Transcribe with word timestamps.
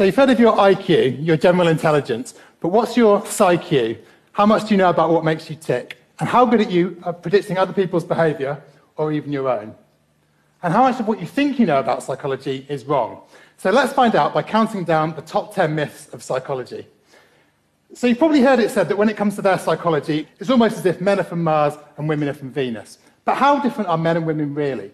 So 0.00 0.04
you've 0.04 0.16
heard 0.16 0.30
of 0.30 0.40
your 0.40 0.56
IQ, 0.56 1.26
your 1.26 1.36
general 1.36 1.68
intelligence, 1.68 2.32
but 2.60 2.68
what's 2.68 2.96
your 2.96 3.20
PsyQ? 3.20 3.98
How 4.32 4.46
much 4.46 4.66
do 4.66 4.68
you 4.70 4.78
know 4.78 4.88
about 4.88 5.10
what 5.10 5.26
makes 5.26 5.50
you 5.50 5.56
tick? 5.56 5.98
And 6.20 6.26
how 6.26 6.46
good 6.46 6.60
are 6.60 6.70
you 6.70 6.96
at 7.04 7.20
predicting 7.20 7.58
other 7.58 7.74
people's 7.74 8.04
behavior 8.04 8.62
or 8.96 9.12
even 9.12 9.30
your 9.30 9.46
own? 9.46 9.74
And 10.62 10.72
how 10.72 10.84
much 10.84 11.00
of 11.00 11.06
what 11.06 11.20
you 11.20 11.26
think 11.26 11.58
you 11.58 11.66
know 11.66 11.80
about 11.80 12.02
psychology 12.02 12.64
is 12.70 12.86
wrong? 12.86 13.20
So 13.58 13.68
let's 13.68 13.92
find 13.92 14.14
out 14.14 14.32
by 14.32 14.42
counting 14.42 14.84
down 14.84 15.14
the 15.16 15.20
top 15.20 15.54
10 15.54 15.74
myths 15.74 16.08
of 16.14 16.22
psychology. 16.22 16.86
So 17.92 18.06
you've 18.06 18.18
probably 18.18 18.40
heard 18.40 18.58
it 18.58 18.70
said 18.70 18.88
that 18.88 18.96
when 18.96 19.10
it 19.10 19.18
comes 19.18 19.34
to 19.34 19.42
their 19.42 19.58
psychology, 19.58 20.26
it's 20.38 20.48
almost 20.48 20.78
as 20.78 20.86
if 20.86 21.02
men 21.02 21.20
are 21.20 21.24
from 21.24 21.44
Mars 21.44 21.74
and 21.98 22.08
women 22.08 22.30
are 22.30 22.32
from 22.32 22.52
Venus. 22.52 22.96
But 23.26 23.34
how 23.34 23.60
different 23.60 23.90
are 23.90 23.98
men 23.98 24.16
and 24.16 24.24
women 24.24 24.54
really? 24.54 24.92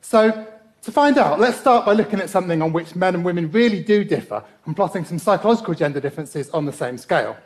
So 0.00 0.46
to 0.86 0.92
find 0.92 1.18
out, 1.18 1.40
let's 1.40 1.58
start 1.58 1.84
by 1.84 1.92
looking 1.92 2.20
at 2.20 2.30
something 2.30 2.62
on 2.62 2.72
which 2.72 2.94
men 2.94 3.16
and 3.16 3.24
women 3.24 3.50
really 3.50 3.82
do 3.82 4.04
differ 4.04 4.44
and 4.66 4.76
plotting 4.76 5.04
some 5.04 5.18
psychological 5.18 5.74
gender 5.74 5.98
differences 5.98 6.48
on 6.50 6.64
the 6.64 6.72
same 6.72 6.96
scale. 6.96 7.36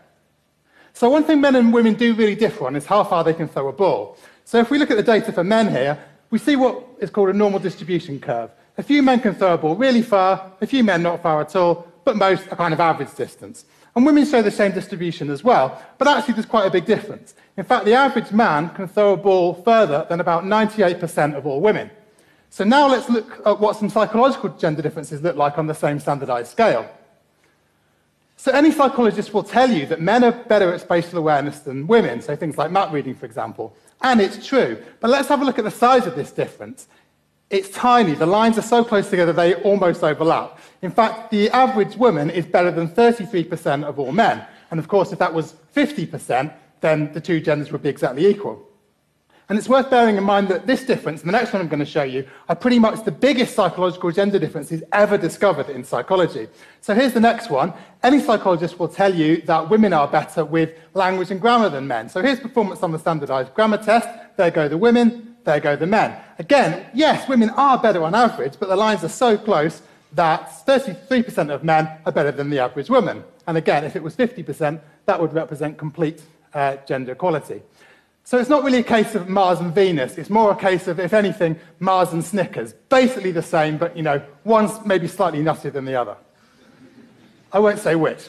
So 0.92 1.08
one 1.08 1.24
thing 1.24 1.40
men 1.40 1.56
and 1.56 1.72
women 1.72 1.94
do 1.94 2.12
really 2.14 2.34
differ 2.34 2.66
on 2.66 2.76
is 2.76 2.84
how 2.84 3.02
far 3.02 3.24
they 3.24 3.32
can 3.32 3.48
throw 3.48 3.68
a 3.68 3.72
ball. 3.72 4.18
So 4.44 4.58
if 4.58 4.70
we 4.70 4.76
look 4.76 4.90
at 4.90 4.98
the 4.98 5.02
data 5.02 5.32
for 5.32 5.42
men 5.42 5.70
here, 5.70 5.98
we 6.28 6.38
see 6.38 6.54
what 6.54 6.84
is 6.98 7.08
called 7.08 7.30
a 7.30 7.32
normal 7.32 7.60
distribution 7.60 8.20
curve. 8.20 8.50
A 8.76 8.82
few 8.82 9.02
men 9.02 9.20
can 9.20 9.34
throw 9.34 9.54
a 9.54 9.58
ball 9.58 9.74
really 9.74 10.02
far, 10.02 10.52
a 10.60 10.66
few 10.66 10.84
men 10.84 11.02
not 11.02 11.22
far 11.22 11.41
at 11.41 11.56
all, 11.56 11.88
but 12.04 12.16
most 12.16 12.46
a 12.50 12.56
kind 12.56 12.74
of 12.74 12.80
average 12.80 13.14
distance. 13.14 13.64
And 13.96 14.04
women 14.04 14.27
show 14.27 14.42
the 14.42 14.50
same 14.50 14.72
distribution 14.72 15.30
as 15.30 15.42
well, 15.42 15.82
but 15.96 16.08
actually 16.08 16.34
there's 16.34 16.44
quite 16.44 16.66
a 16.66 16.70
big 16.70 16.84
difference. 16.84 17.34
In 17.56 17.64
fact, 17.64 17.86
the 17.86 17.94
average 17.94 18.32
man 18.32 18.69
can 18.75 18.86
throw 18.86 19.14
a 19.14 19.16
ball 19.16 19.54
further 19.54 20.04
than 20.10 20.20
about 20.20 20.44
98% 20.44 21.34
of 21.34 21.47
all 21.47 21.62
women. 21.62 21.91
So 22.51 22.65
now 22.65 22.89
let's 22.89 23.09
look 23.09 23.41
at 23.47 23.61
what 23.61 23.77
some 23.77 23.89
psychological 23.89 24.51
gender 24.51 24.83
differences 24.83 25.23
look 25.23 25.37
like 25.37 25.56
on 25.56 25.69
the 25.69 25.75
same 25.75 26.01
standardized 26.01 26.51
scale. 26.51 26.91
So 28.37 28.51
any 28.51 28.73
psychologist 28.73 29.33
will 29.33 29.45
tell 29.45 29.70
you 29.70 29.87
that 29.87 30.01
men 30.01 30.25
are 30.25 30.33
better 30.33 30.73
at 30.73 30.81
spatial 30.81 31.19
awareness 31.19 31.61
than 31.61 31.87
women, 31.87 32.21
so 32.21 32.34
things 32.34 32.59
like 32.59 32.71
map 32.71 32.91
reading, 32.93 33.15
for 33.15 33.27
example. 33.27 33.77
And 34.03 34.21
it's 34.21 34.47
true. 34.47 34.83
But 34.98 35.11
let's 35.11 35.28
have 35.28 35.43
a 35.43 35.45
look 35.45 35.59
at 35.59 35.65
the 35.65 35.71
size 35.71 36.06
of 36.06 36.17
this 36.17 36.33
difference. 36.33 36.89
It's 37.51 37.69
tiny. 37.69 38.15
The 38.15 38.27
lines 38.27 38.59
are 38.59 38.62
so 38.62 38.83
close 38.83 39.11
together 39.11 39.33
they 39.33 39.55
almost 39.56 40.03
overlap. 40.03 40.59
In 40.83 40.91
fact, 40.91 41.31
the 41.31 41.51
average 41.51 41.97
woman 41.97 42.31
is 42.31 42.47
better 42.47 42.71
than 42.71 42.89
33% 42.89 43.84
of 43.84 43.98
all 43.98 44.11
men. 44.11 44.45
And 44.71 44.81
of 44.81 44.89
course, 44.89 45.12
if 45.12 45.19
that 45.19 45.34
was 45.34 45.55
50%, 45.77 46.53
then 46.81 47.12
the 47.12 47.21
two 47.21 47.41
genders 47.41 47.71
would 47.71 47.83
be 47.83 47.89
exactly 47.89 48.27
equal. 48.27 48.69
And 49.51 49.59
it's 49.59 49.69
worth 49.69 49.91
bearing 49.91 50.17
in 50.17 50.23
mind 50.23 50.47
that 50.47 50.69
this 50.69 50.84
difference, 50.84 51.23
and 51.23 51.29
the 51.29 51.33
next 51.33 51.53
one 51.53 51.61
I'm 51.61 51.67
going 51.67 51.81
to 51.81 51.84
show 51.84 52.05
you, 52.05 52.25
are 52.48 52.55
pretty 52.55 52.79
much 52.79 53.05
the 53.05 53.11
biggest 53.11 53.56
psychological 53.56 54.12
gender 54.12 54.39
differences 54.39 54.81
ever 54.93 55.19
discovered 55.19 55.69
in 55.69 55.83
psychology. 55.83 56.47
So 56.83 56.95
here's 56.95 57.15
the 57.15 57.20
next 57.20 57.51
one. 57.51 57.73
Any 58.05 58.21
psychologist 58.21 58.78
will 58.78 58.87
tell 58.87 59.12
you 59.12 59.43
that 59.43 59.69
women 59.69 59.93
are 59.93 60.06
better 60.06 60.45
with 60.45 60.78
language 60.95 61.33
and 61.33 61.41
grammar 61.41 61.69
than 61.69 61.89
men. 61.89 62.09
So 62.09 62.23
here's 62.23 62.39
performance 62.39 62.84
on 62.84 62.93
the 62.93 62.98
standardized 63.01 63.53
grammar 63.55 63.78
test. 63.78 64.09
There 64.37 64.53
go 64.53 64.69
the 64.69 64.78
women, 64.78 65.34
there 65.43 65.59
go 65.59 65.75
the 65.75 65.84
men. 65.84 66.17
Again, 66.39 66.87
yes, 66.95 67.28
women 67.28 67.51
are 67.51 67.77
better 67.77 68.05
on 68.05 68.15
average, 68.15 68.55
but 68.61 68.69
the 68.69 68.77
lines 68.77 69.03
are 69.03 69.09
so 69.09 69.37
close 69.37 69.83
that 70.12 70.48
33% 70.65 71.53
of 71.53 71.65
men 71.65 71.91
are 72.06 72.12
better 72.12 72.31
than 72.31 72.51
the 72.51 72.61
average 72.61 72.89
woman. 72.89 73.25
And 73.48 73.56
again, 73.56 73.83
if 73.83 73.97
it 73.97 74.03
was 74.05 74.15
50%, 74.15 74.81
that 75.06 75.21
would 75.21 75.33
represent 75.33 75.77
complete 75.77 76.23
uh, 76.55 76.77
gender 76.87 77.12
equality. 77.12 77.62
So 78.24 78.38
it's 78.38 78.48
not 78.48 78.62
really 78.62 78.78
a 78.78 78.84
case 78.84 79.14
of 79.14 79.28
Mars 79.28 79.58
and 79.58 79.74
Venus. 79.74 80.16
It's 80.16 80.30
more 80.30 80.52
a 80.52 80.56
case 80.56 80.86
of, 80.86 81.00
if 81.00 81.12
anything, 81.12 81.58
Mars 81.81 82.12
and 82.12 82.25
Snickers. 82.25 82.75
Basically 82.88 83.32
the 83.32 83.42
same, 83.42 83.76
but, 83.76 83.97
you 83.97 84.04
know, 84.04 84.22
one's 84.44 84.72
maybe 84.84 85.08
slightly 85.08 85.41
nuttier 85.41 85.72
than 85.72 85.84
the 85.84 85.97
other. 85.97 86.16
I 87.53 87.59
won't 87.59 87.80
say 87.80 87.97
which. 87.97 88.28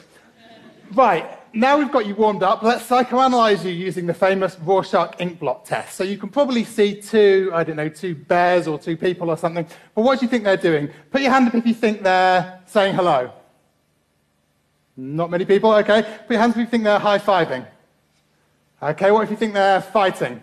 Right, 0.92 1.38
now 1.54 1.78
we've 1.78 1.92
got 1.92 2.06
you 2.06 2.14
warmed 2.14 2.42
up, 2.42 2.62
let's 2.62 2.86
psychoanalyze 2.86 3.64
you 3.64 3.70
using 3.70 4.06
the 4.06 4.14
famous 4.14 4.58
Rorschach 4.58 5.20
ink 5.20 5.38
blot 5.38 5.64
test. 5.64 5.94
So 5.96 6.02
you 6.04 6.18
can 6.18 6.28
probably 6.28 6.64
see 6.64 7.00
two, 7.00 7.50
I 7.54 7.62
don't 7.62 7.76
know, 7.76 7.88
two 7.88 8.14
bears 8.14 8.66
or 8.66 8.78
two 8.78 8.96
people 8.96 9.30
or 9.30 9.36
something. 9.36 9.66
But 9.94 10.02
what 10.02 10.18
do 10.18 10.26
you 10.26 10.30
think 10.30 10.44
they're 10.44 10.56
doing? 10.56 10.90
Put 11.10 11.20
your 11.20 11.30
hand 11.30 11.48
up 11.48 11.54
if 11.54 11.66
you 11.66 11.74
think 11.74 12.02
they're 12.02 12.60
saying 12.66 12.94
hello. 12.94 13.32
Not 14.96 15.30
many 15.30 15.44
people, 15.44 15.72
okay. 15.72 16.02
Put 16.02 16.30
your 16.30 16.40
hands 16.40 16.52
up 16.52 16.56
if 16.58 16.66
you 16.66 16.66
think 16.66 16.84
they're 16.84 16.98
high-fiving. 16.98 17.66
Okay, 18.82 19.12
what 19.12 19.22
if 19.22 19.30
you 19.30 19.36
think 19.36 19.54
they're 19.54 19.80
fighting? 19.80 20.42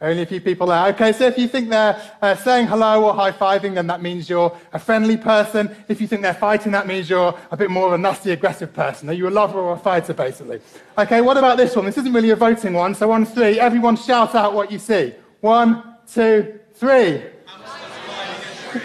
Only 0.00 0.22
a 0.22 0.26
few 0.26 0.40
people 0.40 0.66
there. 0.66 0.86
Okay, 0.88 1.12
so 1.12 1.26
if 1.28 1.38
you 1.38 1.46
think 1.46 1.70
they're 1.70 2.00
uh, 2.20 2.34
saying 2.34 2.66
hello 2.66 3.04
or 3.04 3.14
high 3.14 3.30
fiving, 3.30 3.74
then 3.74 3.86
that 3.86 4.02
means 4.02 4.28
you're 4.28 4.56
a 4.72 4.78
friendly 4.78 5.16
person. 5.16 5.70
If 5.86 6.00
you 6.00 6.08
think 6.08 6.22
they're 6.22 6.34
fighting, 6.34 6.72
that 6.72 6.88
means 6.88 7.08
you're 7.08 7.38
a 7.52 7.56
bit 7.56 7.70
more 7.70 7.86
of 7.86 7.92
a 7.92 7.98
nasty, 7.98 8.32
aggressive 8.32 8.72
person. 8.72 9.08
Are 9.08 9.12
you 9.12 9.28
a 9.28 9.30
lover 9.30 9.60
or 9.60 9.74
a 9.74 9.78
fighter, 9.78 10.14
basically? 10.14 10.60
Okay, 10.96 11.20
what 11.20 11.36
about 11.36 11.58
this 11.58 11.76
one? 11.76 11.84
This 11.84 11.96
isn't 11.98 12.12
really 12.12 12.30
a 12.30 12.36
voting 12.36 12.72
one, 12.72 12.92
so 12.94 13.12
on 13.12 13.24
three, 13.24 13.60
everyone 13.60 13.96
shout 13.96 14.34
out 14.34 14.52
what 14.52 14.72
you 14.72 14.80
see. 14.80 15.14
One, 15.40 15.94
two, 16.12 16.58
three. 16.74 17.22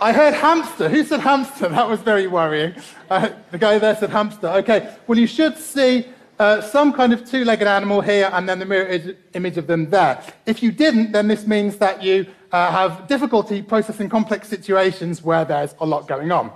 I 0.00 0.12
heard 0.12 0.34
hamster. 0.34 0.88
Who 0.88 1.04
said 1.04 1.20
hamster? 1.20 1.68
That 1.68 1.88
was 1.88 2.00
very 2.00 2.26
worrying. 2.26 2.74
Uh, 3.08 3.30
the 3.52 3.58
guy 3.58 3.78
there 3.78 3.94
said 3.94 4.10
hamster. 4.10 4.48
Okay, 4.48 4.92
well, 5.06 5.16
you 5.16 5.28
should 5.28 5.56
see 5.58 6.06
uh, 6.38 6.60
some 6.60 6.92
kind 6.92 7.12
of 7.12 7.28
two-legged 7.28 7.66
animal 7.66 8.00
here 8.00 8.30
and 8.32 8.48
then 8.48 8.58
the 8.58 8.64
mirror 8.66 9.14
image 9.34 9.58
of 9.58 9.66
them 9.66 9.90
there. 9.90 10.22
If 10.46 10.62
you 10.62 10.72
didn't, 10.72 11.12
then 11.12 11.28
this 11.28 11.46
means 11.46 11.76
that 11.78 12.02
you 12.02 12.26
uh, 12.50 12.70
have 12.70 13.06
difficulty 13.06 13.62
processing 13.62 14.08
complex 14.08 14.48
situations 14.48 15.22
where 15.22 15.44
there's 15.44 15.74
a 15.80 15.86
lot 15.86 16.08
going 16.08 16.32
on. 16.32 16.52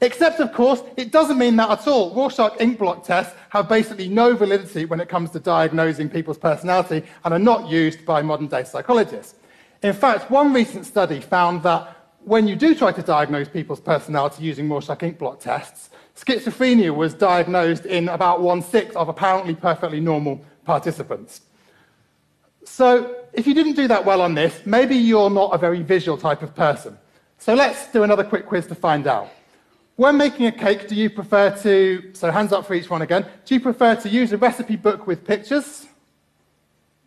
Except, 0.00 0.40
of 0.40 0.52
course, 0.52 0.82
it 0.96 1.12
doesn't 1.12 1.38
mean 1.38 1.56
that 1.56 1.70
at 1.70 1.88
all. 1.88 2.14
Rorschach 2.14 2.60
ink 2.60 2.78
blot 2.78 3.04
tests 3.04 3.34
have 3.50 3.68
basically 3.68 4.08
no 4.08 4.34
validity 4.34 4.84
when 4.84 5.00
it 5.00 5.08
comes 5.08 5.30
to 5.30 5.40
diagnosing 5.40 6.10
people's 6.10 6.36
personality 6.36 7.02
and 7.24 7.32
are 7.32 7.38
not 7.38 7.68
used 7.70 8.04
by 8.04 8.20
modern 8.20 8.48
day 8.48 8.64
psychologists. 8.64 9.36
In 9.82 9.94
fact, 9.94 10.30
one 10.30 10.52
recent 10.52 10.84
study 10.84 11.20
found 11.20 11.62
that 11.62 11.96
when 12.24 12.48
you 12.48 12.56
do 12.56 12.74
try 12.74 12.92
to 12.92 13.02
diagnose 13.02 13.48
people's 13.48 13.80
personality 13.80 14.42
using 14.42 14.68
Rorschach 14.68 15.02
ink 15.02 15.18
blot 15.18 15.40
tests, 15.40 15.90
Schizophrenia 16.16 16.94
was 16.94 17.12
diagnosed 17.14 17.86
in 17.86 18.08
about 18.08 18.40
one 18.40 18.62
sixth 18.62 18.96
of 18.96 19.08
apparently 19.08 19.54
perfectly 19.54 20.00
normal 20.00 20.44
participants. 20.64 21.40
So, 22.64 23.16
if 23.32 23.46
you 23.46 23.54
didn't 23.54 23.74
do 23.74 23.88
that 23.88 24.04
well 24.04 24.22
on 24.22 24.34
this, 24.34 24.62
maybe 24.64 24.96
you're 24.96 25.28
not 25.28 25.54
a 25.54 25.58
very 25.58 25.82
visual 25.82 26.16
type 26.16 26.42
of 26.42 26.54
person. 26.54 26.96
So, 27.38 27.54
let's 27.54 27.90
do 27.92 28.04
another 28.04 28.24
quick 28.24 28.46
quiz 28.46 28.66
to 28.68 28.74
find 28.74 29.06
out. 29.06 29.28
When 29.96 30.16
making 30.16 30.46
a 30.46 30.52
cake, 30.52 30.88
do 30.88 30.94
you 30.94 31.10
prefer 31.10 31.50
to, 31.58 32.10
so 32.14 32.30
hands 32.30 32.52
up 32.52 32.66
for 32.66 32.74
each 32.74 32.90
one 32.90 33.02
again, 33.02 33.26
do 33.44 33.54
you 33.54 33.60
prefer 33.60 33.94
to 33.96 34.08
use 34.08 34.32
a 34.32 34.38
recipe 34.38 34.76
book 34.76 35.06
with 35.06 35.24
pictures? 35.24 35.86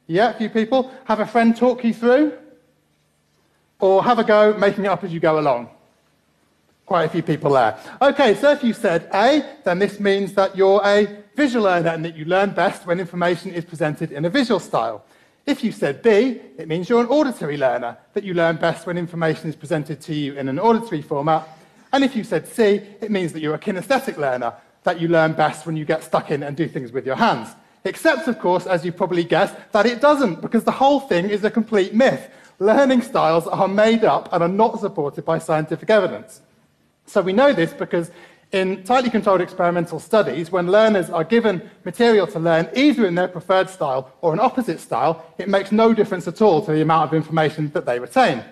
Yeah, 0.05 0.29
a 0.29 0.33
few 0.33 0.49
people. 0.49 0.91
Have 1.05 1.19
a 1.19 1.25
friend 1.25 1.55
talk 1.55 1.83
you 1.83 1.93
through? 1.93 2.37
Or 3.79 4.03
have 4.03 4.19
a 4.19 4.23
go 4.23 4.57
making 4.57 4.85
it 4.85 4.87
up 4.87 5.03
as 5.03 5.11
you 5.11 5.19
go 5.19 5.39
along? 5.39 5.69
Quite 6.87 7.03
a 7.03 7.09
few 7.09 7.21
people 7.21 7.51
there. 7.51 7.77
Okay, 8.01 8.33
so 8.33 8.49
if 8.51 8.63
you 8.63 8.71
said 8.71 9.09
A, 9.13 9.43
then 9.65 9.77
this 9.77 9.99
means 9.99 10.31
that 10.35 10.55
you're 10.55 10.81
a 10.85 11.05
visual 11.35 11.65
learner 11.65 11.89
and 11.89 12.03
that 12.05 12.15
you 12.15 12.23
learn 12.23 12.51
best 12.51 12.87
when 12.87 13.01
information 13.01 13.51
is 13.51 13.65
presented 13.65 14.13
in 14.13 14.23
a 14.23 14.29
visual 14.29 14.57
style. 14.57 15.03
If 15.45 15.65
you 15.65 15.73
said 15.73 16.01
B, 16.01 16.39
it 16.57 16.69
means 16.69 16.87
you're 16.87 17.01
an 17.01 17.07
auditory 17.07 17.57
learner, 17.57 17.97
that 18.13 18.23
you 18.23 18.33
learn 18.33 18.55
best 18.55 18.87
when 18.87 18.97
information 18.97 19.49
is 19.49 19.55
presented 19.57 19.99
to 19.99 20.15
you 20.15 20.37
in 20.37 20.47
an 20.47 20.59
auditory 20.59 21.01
format. 21.01 21.45
And 21.91 22.05
if 22.05 22.15
you 22.15 22.23
said 22.23 22.47
C, 22.47 22.81
it 23.01 23.11
means 23.11 23.33
that 23.33 23.41
you're 23.41 23.55
a 23.55 23.59
kinesthetic 23.59 24.15
learner, 24.15 24.53
that 24.83 25.01
you 25.01 25.09
learn 25.09 25.33
best 25.33 25.65
when 25.65 25.75
you 25.75 25.83
get 25.83 26.05
stuck 26.05 26.31
in 26.31 26.41
and 26.41 26.55
do 26.55 26.69
things 26.69 26.93
with 26.93 27.05
your 27.05 27.17
hands. 27.17 27.49
Except, 27.83 28.29
of 28.29 28.39
course, 28.39 28.65
as 28.65 28.85
you 28.85 28.93
probably 28.93 29.25
guessed, 29.25 29.55
that 29.73 29.85
it 29.85 29.99
doesn't, 29.99 30.39
because 30.39 30.63
the 30.63 30.71
whole 30.71 31.01
thing 31.01 31.29
is 31.29 31.43
a 31.43 31.51
complete 31.51 31.93
myth. 31.93 32.29
Learning 32.59 33.01
styles 33.01 33.45
are 33.45 33.67
made 33.67 34.05
up 34.05 34.29
and 34.31 34.41
are 34.41 34.47
not 34.47 34.79
supported 34.79 35.25
by 35.25 35.37
scientific 35.37 35.89
evidence. 35.89 36.39
So 37.07 37.21
we 37.21 37.33
know 37.33 37.53
this 37.53 37.73
because 37.73 38.11
in 38.51 38.83
tightly 38.83 39.09
controlled 39.09 39.41
experimental 39.41 39.99
studies, 39.99 40.51
when 40.51 40.71
learners 40.71 41.09
are 41.09 41.23
given 41.23 41.69
material 41.83 42.27
to 42.27 42.39
learn 42.39 42.69
either 42.75 43.05
in 43.05 43.15
their 43.15 43.27
preferred 43.27 43.69
style 43.69 44.13
or 44.21 44.33
an 44.33 44.39
opposite 44.39 44.79
style, 44.79 45.25
it 45.37 45.49
makes 45.49 45.71
no 45.71 45.93
difference 45.93 46.27
at 46.27 46.41
all 46.41 46.63
to 46.65 46.71
the 46.71 46.81
amount 46.81 47.09
of 47.09 47.13
information 47.13 47.71
that 47.71 47.85
they 47.85 47.99
retain. 47.99 48.43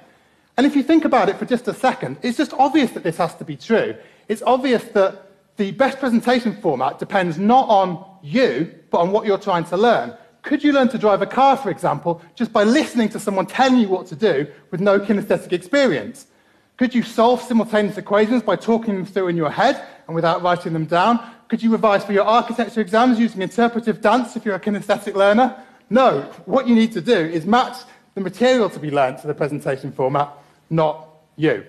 And 0.57 0.65
if 0.65 0.75
you 0.75 0.83
think 0.83 1.05
about 1.05 1.29
it 1.29 1.37
for 1.37 1.45
just 1.45 1.67
a 1.67 1.73
second, 1.73 2.17
it's 2.21 2.37
just 2.37 2.53
obvious 2.53 2.91
that 2.91 3.03
this 3.03 3.17
has 3.17 3.35
to 3.35 3.45
be 3.45 3.57
true. 3.57 3.95
It's 4.29 4.41
obvious 4.41 4.83
that 4.85 5.31
the 5.57 5.71
best 5.71 5.99
presentation 5.99 6.55
format 6.61 6.99
depends 6.99 7.37
not 7.37 7.67
on 7.69 8.03
you, 8.21 8.73
but 8.89 8.99
on 8.99 9.11
what 9.11 9.25
you're 9.25 9.37
trying 9.37 9.65
to 9.65 9.77
learn. 9.77 10.13
Could 10.41 10.63
you 10.63 10.73
learn 10.73 10.89
to 10.89 10.97
drive 10.97 11.21
a 11.21 11.25
car, 11.25 11.57
for 11.57 11.69
example, 11.69 12.21
just 12.35 12.53
by 12.53 12.63
listening 12.63 13.09
to 13.09 13.19
someone 13.19 13.45
telling 13.45 13.79
you 13.79 13.89
what 13.89 14.07
to 14.07 14.15
do 14.15 14.47
with 14.71 14.79
no 14.79 14.99
kinesthetic 14.99 15.51
experience? 15.53 16.27
Could 16.77 16.93
you 16.93 17.03
solve 17.03 17.41
simultaneous 17.41 17.97
equations 17.97 18.43
by 18.43 18.57
talking 18.57 18.95
them 18.95 19.05
through 19.05 19.29
in 19.29 19.37
your 19.37 19.49
head 19.49 19.85
and 20.07 20.15
without 20.15 20.41
writing 20.41 20.73
them 20.73 20.85
down? 20.85 21.19
Could 21.47 21.63
you 21.63 21.71
revise 21.71 22.03
for 22.03 22.11
your 22.11 22.25
architecture 22.25 22.81
exams 22.81 23.19
using 23.19 23.41
interpretive 23.41 24.01
dance 24.01 24.35
if 24.35 24.43
you're 24.43 24.55
a 24.55 24.59
kinesthetic 24.59 25.15
learner? 25.15 25.55
No. 25.89 26.21
What 26.45 26.67
you 26.67 26.75
need 26.75 26.91
to 26.93 27.01
do 27.01 27.15
is 27.17 27.45
match 27.45 27.77
the 28.13 28.21
material 28.21 28.69
to 28.69 28.79
be 28.79 28.91
learnt 28.91 29.19
to 29.19 29.27
the 29.27 29.33
presentation 29.33 29.91
format, 29.91 30.29
not 30.69 31.07
you. 31.37 31.65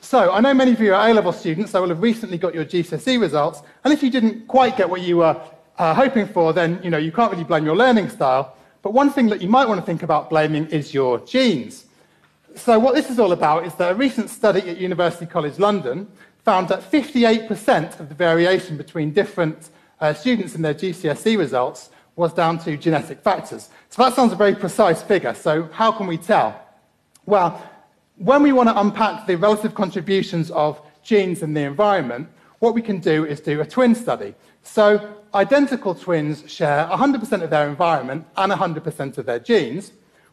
So, 0.00 0.32
I 0.32 0.40
know 0.40 0.54
many 0.54 0.72
of 0.72 0.80
you 0.80 0.94
are 0.94 1.08
A 1.08 1.12
level 1.12 1.32
students, 1.32 1.72
so 1.72 1.82
will 1.82 1.88
have 1.88 2.02
recently 2.02 2.38
got 2.38 2.54
your 2.54 2.64
GCSE 2.64 3.20
results, 3.20 3.62
and 3.84 3.92
if 3.92 4.02
you 4.02 4.10
didn't 4.10 4.46
quite 4.46 4.76
get 4.76 4.88
what 4.88 5.00
you 5.00 5.18
were 5.18 5.40
uh, 5.76 5.92
hoping 5.92 6.26
for, 6.26 6.52
then 6.52 6.80
you 6.82 6.90
know 6.90 6.98
you 6.98 7.12
can't 7.12 7.30
really 7.32 7.44
blame 7.44 7.64
your 7.64 7.76
learning 7.76 8.08
style. 8.08 8.56
But 8.82 8.92
one 8.92 9.10
thing 9.10 9.26
that 9.28 9.42
you 9.42 9.48
might 9.48 9.68
want 9.68 9.80
to 9.80 9.86
think 9.86 10.02
about 10.02 10.30
blaming 10.30 10.66
is 10.66 10.94
your 10.94 11.18
genes. 11.20 11.84
So, 12.58 12.76
what 12.76 12.96
this 12.96 13.08
is 13.08 13.20
all 13.20 13.30
about 13.30 13.66
is 13.66 13.74
that 13.76 13.92
a 13.92 13.94
recent 13.94 14.28
study 14.30 14.68
at 14.68 14.78
University 14.78 15.26
College 15.26 15.60
London 15.60 16.08
found 16.44 16.68
that 16.68 16.80
58% 16.80 18.00
of 18.00 18.08
the 18.08 18.14
variation 18.16 18.76
between 18.76 19.12
different 19.12 19.70
uh, 20.00 20.12
students 20.12 20.56
in 20.56 20.62
their 20.62 20.74
GCSE 20.74 21.38
results 21.38 21.90
was 22.16 22.32
down 22.32 22.58
to 22.58 22.76
genetic 22.76 23.22
factors. 23.22 23.70
So, 23.90 24.02
that 24.02 24.14
sounds 24.14 24.32
a 24.32 24.36
very 24.36 24.56
precise 24.56 25.02
figure. 25.02 25.34
So, 25.34 25.68
how 25.72 25.92
can 25.92 26.08
we 26.08 26.18
tell? 26.18 26.60
Well, 27.26 27.62
when 28.16 28.42
we 28.42 28.52
want 28.52 28.68
to 28.70 28.80
unpack 28.80 29.28
the 29.28 29.36
relative 29.36 29.76
contributions 29.76 30.50
of 30.50 30.80
genes 31.02 31.42
and 31.42 31.56
the 31.56 31.62
environment, 31.62 32.28
what 32.58 32.74
we 32.74 32.82
can 32.82 32.98
do 32.98 33.24
is 33.24 33.38
do 33.38 33.60
a 33.60 33.64
twin 33.64 33.94
study. 33.94 34.34
So, 34.64 35.16
identical 35.32 35.94
twins 35.94 36.42
share 36.50 36.86
100% 36.86 37.42
of 37.42 37.50
their 37.50 37.68
environment 37.68 38.26
and 38.36 38.50
100% 38.50 39.18
of 39.18 39.26
their 39.26 39.38
genes, 39.38 39.92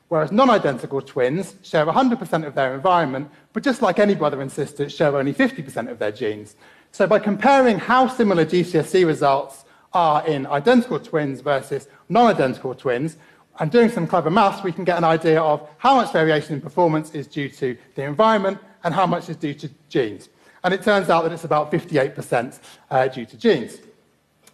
whereas 0.10 0.32
non 0.32 0.50
identical 0.50 1.02
twins 1.02 1.56
share 1.62 1.86
100% 1.86 2.46
of 2.46 2.56
their 2.56 2.74
environment, 2.76 3.30
but 3.54 3.64
just 3.64 3.82
like 3.82 4.00
any 4.00 4.16
brother 4.16 4.42
and 4.42 4.52
sister, 4.52 4.90
share 4.90 5.16
only 5.16 5.34
50% 5.34 5.90
of 5.90 6.00
their 6.00 6.12
genes. 6.12 6.56
So, 6.92 7.08
by 7.08 7.20
comparing 7.20 7.80
how 7.80 8.08
similar 8.08 8.46
GCSE 8.46 9.06
results 9.06 9.66
are 9.94 10.26
in 10.28 10.46
identical 10.48 11.00
twins 11.00 11.42
versus 11.42 11.88
non 12.10 12.28
identical 12.28 12.74
twins, 12.74 13.18
and 13.60 13.72
doing 13.72 13.90
some 13.90 14.06
clever 14.06 14.30
maths, 14.30 14.64
we 14.64 14.72
can 14.72 14.84
get 14.84 14.98
an 14.98 15.04
idea 15.04 15.42
of 15.42 15.68
how 15.78 15.96
much 15.96 16.12
variation 16.12 16.56
in 16.56 16.62
performance 16.62 17.14
is 17.14 17.28
due 17.28 17.50
to 17.50 17.78
the 17.96 18.04
environment 18.04 18.58
and 18.84 18.94
how 18.94 19.06
much 19.06 19.30
is 19.30 19.38
due 19.38 19.54
to 19.54 19.70
genes. 19.90 20.30
And 20.64 20.74
it 20.74 20.84
turns 20.84 21.10
out 21.10 21.24
that 21.24 21.32
it's 21.32 21.44
about 21.44 21.72
58% 21.72 22.60
uh, 22.90 23.08
due 23.08 23.26
to 23.26 23.38
genes. 23.38 23.78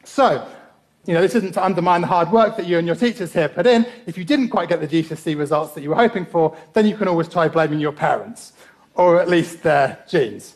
So, 0.03 0.47
you 1.05 1.13
know, 1.13 1.21
this 1.21 1.35
isn't 1.35 1.53
to 1.53 1.63
undermine 1.63 2.01
the 2.01 2.07
hard 2.07 2.31
work 2.31 2.57
that 2.57 2.67
you 2.67 2.77
and 2.77 2.85
your 2.85 2.95
teachers 2.95 3.33
here 3.33 3.49
put 3.49 3.65
in. 3.65 3.85
If 4.05 4.17
you 4.17 4.23
didn't 4.23 4.49
quite 4.49 4.69
get 4.69 4.81
the 4.81 4.87
GCSE 4.87 5.37
results 5.37 5.73
that 5.73 5.81
you 5.81 5.89
were 5.89 5.95
hoping 5.95 6.25
for, 6.25 6.55
then 6.73 6.85
you 6.85 6.95
can 6.95 7.07
always 7.07 7.27
try 7.27 7.47
blaming 7.47 7.79
your 7.79 7.91
parents, 7.91 8.53
or 8.93 9.19
at 9.19 9.27
least 9.27 9.63
their 9.63 10.03
genes. 10.07 10.55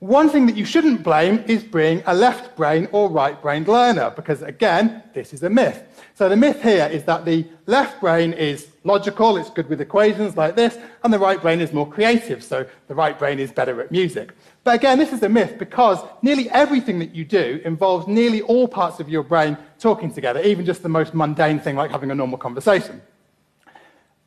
One 0.00 0.28
thing 0.30 0.46
that 0.46 0.56
you 0.56 0.64
shouldn't 0.64 1.02
blame 1.02 1.42
is 1.48 1.64
being 1.64 2.04
a 2.06 2.14
left 2.14 2.56
brain 2.56 2.86
or 2.92 3.10
right 3.10 3.40
brained 3.42 3.66
learner, 3.66 4.10
because 4.10 4.42
again, 4.42 5.02
this 5.12 5.32
is 5.34 5.42
a 5.42 5.50
myth. 5.50 5.82
So 6.14 6.28
the 6.28 6.36
myth 6.36 6.62
here 6.62 6.86
is 6.86 7.02
that 7.04 7.24
the 7.24 7.44
left 7.66 8.00
brain 8.00 8.32
is 8.32 8.68
logical, 8.84 9.36
it's 9.36 9.50
good 9.50 9.68
with 9.68 9.80
equations 9.80 10.36
like 10.36 10.54
this, 10.54 10.78
and 11.02 11.12
the 11.12 11.18
right 11.18 11.42
brain 11.42 11.60
is 11.60 11.72
more 11.72 11.88
creative, 11.88 12.44
so 12.44 12.64
the 12.86 12.94
right 12.94 13.18
brain 13.18 13.40
is 13.40 13.50
better 13.50 13.80
at 13.80 13.90
music. 13.90 14.30
But 14.62 14.76
again, 14.76 14.98
this 14.98 15.12
is 15.12 15.24
a 15.24 15.28
myth 15.28 15.56
because 15.58 15.98
nearly 16.22 16.48
everything 16.50 17.00
that 17.00 17.12
you 17.12 17.24
do 17.24 17.60
involves 17.64 18.06
nearly 18.06 18.40
all 18.42 18.68
parts 18.68 19.00
of 19.00 19.08
your 19.08 19.24
brain 19.24 19.58
talking 19.80 20.14
together, 20.14 20.40
even 20.42 20.64
just 20.64 20.84
the 20.84 20.88
most 20.88 21.12
mundane 21.12 21.58
thing 21.58 21.74
like 21.74 21.90
having 21.90 22.12
a 22.12 22.14
normal 22.14 22.38
conversation. 22.38 23.02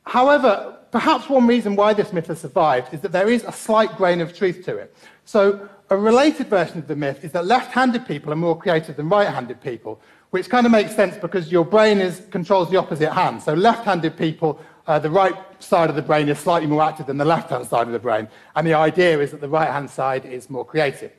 However, 0.04 0.80
perhaps 0.92 1.30
one 1.30 1.48
reason 1.48 1.78
why 1.78 1.94
this 1.94 2.12
myth 2.12 2.28
has 2.28 2.42
survived 2.42 2.94
is 2.94 3.00
that 3.02 3.14
there 3.14 3.30
is 3.30 3.46
a 3.46 3.54
slight 3.54 3.96
grain 3.96 4.20
of 4.20 4.36
truth 4.36 4.66
to 4.66 4.76
it. 4.76 4.94
So, 5.26 5.70
a 5.90 5.98
related 5.98 6.48
version 6.48 6.80
of 6.80 6.88
the 6.88 6.96
myth 6.96 7.24
is 7.24 7.32
that 7.34 7.46
left 7.46 7.72
handed 7.72 8.08
people 8.08 8.32
are 8.32 8.38
more 8.38 8.58
creative 8.58 8.96
than 8.96 9.10
right 9.10 9.28
handed 9.28 9.62
people, 9.62 10.00
which 10.32 10.50
kind 10.50 10.66
of 10.66 10.72
makes 10.72 10.96
sense 10.96 11.18
because 11.18 11.52
your 11.52 11.66
brain 11.66 12.00
is, 12.00 12.22
controls 12.32 12.70
the 12.70 12.78
opposite 12.78 13.12
hand. 13.12 13.42
So 13.44 13.54
left-handed 13.54 14.18
people, 14.18 14.60
uh, 14.88 14.98
the 14.98 15.10
right 15.10 15.36
side 15.60 15.90
of 15.90 15.96
the 15.96 16.02
brain 16.02 16.30
is 16.30 16.40
slightly 16.40 16.68
more 16.68 16.82
active 16.82 17.06
than 17.06 17.18
the 17.18 17.26
left-hand 17.26 17.68
side 17.68 17.86
of 17.88 17.94
the 17.94 18.00
brain. 18.00 18.28
And 18.56 18.66
the 18.66 18.74
idea 18.74 19.20
is 19.20 19.32
that 19.32 19.42
the 19.42 19.50
right-hand 19.50 19.90
side 19.90 20.26
is 20.26 20.50
more 20.50 20.66
creative. 20.66 21.12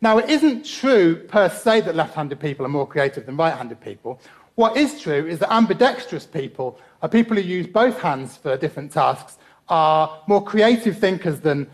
Now, 0.00 0.18
it 0.18 0.28
isn't 0.28 0.64
true 0.64 1.16
per 1.16 1.48
se 1.48 1.82
that 1.82 1.94
left-handed 1.94 2.38
people 2.40 2.66
are 2.66 2.68
more 2.68 2.86
creative 2.86 3.26
than 3.26 3.36
right-handed 3.36 3.80
people. 3.80 4.20
What 4.56 4.76
is 4.76 5.00
true 5.00 5.26
is 5.26 5.38
that 5.38 5.52
ambidextrous 5.52 6.26
people 6.26 6.78
are 7.00 7.08
people 7.08 7.36
who 7.36 7.42
use 7.42 7.68
both 7.68 8.00
hands 8.00 8.36
for 8.36 8.56
different 8.56 8.90
tasks, 8.90 9.38
are 9.68 10.22
more 10.26 10.42
creative 10.42 10.98
thinkers 10.98 11.40
than 11.40 11.68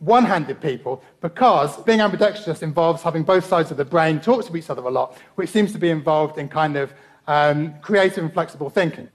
one-handed 0.00 0.60
people 0.60 1.02
because 1.20 1.76
being 1.78 2.00
ambidextrous 2.00 2.62
involves 2.62 3.02
having 3.02 3.22
both 3.22 3.46
sides 3.46 3.70
of 3.70 3.76
the 3.76 3.84
brain 3.84 4.20
talk 4.20 4.44
to 4.46 4.56
each 4.56 4.70
other 4.70 4.82
a 4.82 4.90
lot, 4.90 5.16
which 5.36 5.50
seems 5.50 5.72
to 5.72 5.78
be 5.78 5.90
involved 5.90 6.38
in 6.38 6.48
kind 6.48 6.76
of 6.76 6.92
um, 7.26 7.74
creative 7.80 8.24
and 8.24 8.32
flexible 8.32 8.70
thinking. 8.70 9.08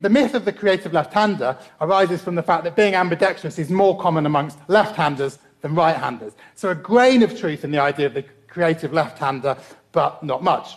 The 0.00 0.10
myth 0.10 0.34
of 0.34 0.44
the 0.44 0.52
creative 0.52 0.92
left-hander 0.92 1.56
arises 1.80 2.20
from 2.20 2.34
the 2.34 2.42
fact 2.42 2.64
that 2.64 2.76
being 2.76 2.94
ambidextrous 2.94 3.58
is 3.58 3.70
more 3.70 3.98
common 3.98 4.26
amongst 4.26 4.58
left-handers 4.68 5.38
than 5.62 5.74
right-handers. 5.74 6.34
So 6.54 6.70
a 6.70 6.74
grain 6.74 7.22
of 7.22 7.38
truth 7.38 7.64
in 7.64 7.70
the 7.70 7.78
idea 7.78 8.06
of 8.06 8.14
the 8.14 8.24
creative 8.48 8.92
left-hander, 8.92 9.56
but 9.92 10.22
not 10.22 10.42
much. 10.42 10.76